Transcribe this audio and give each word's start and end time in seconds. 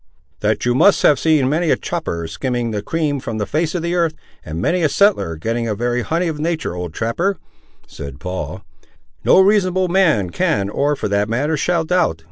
"That 0.39 0.65
you 0.65 0.73
must 0.73 1.03
have 1.03 1.19
seen 1.19 1.47
many 1.47 1.69
a 1.69 1.75
chopper 1.77 2.27
skimming 2.27 2.71
the 2.71 2.81
cream 2.81 3.19
from 3.19 3.37
the 3.37 3.45
face 3.45 3.75
of 3.75 3.83
the 3.83 3.93
earth, 3.93 4.15
and 4.43 4.59
many 4.59 4.81
a 4.81 4.89
settler 4.89 5.35
getting 5.35 5.65
the 5.65 5.75
very 5.75 6.01
honey 6.01 6.27
of 6.27 6.39
nature, 6.39 6.75
old 6.75 6.91
trapper," 6.91 7.37
said 7.85 8.19
Paul, 8.19 8.63
"no 9.23 9.39
reasonable 9.41 9.89
man 9.89 10.31
can, 10.31 10.71
or, 10.71 10.95
for 10.95 11.07
that 11.09 11.29
matter, 11.29 11.55
shall 11.55 11.83
doubt. 11.83 12.19